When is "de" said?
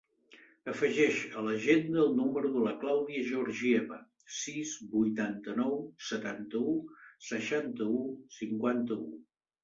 2.53-2.61